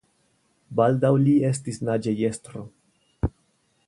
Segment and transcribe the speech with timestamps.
[0.79, 2.65] Baldaŭ li estis naĝejestro.